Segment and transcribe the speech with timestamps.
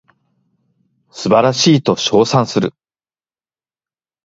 [1.11, 2.73] 素晴らしいと称賛する